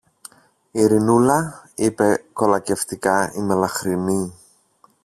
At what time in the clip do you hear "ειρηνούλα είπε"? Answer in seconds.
0.71-2.25